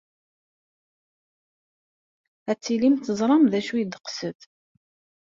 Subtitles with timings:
[2.51, 4.39] Ad tilim teẓram d acu ay d-teqsed.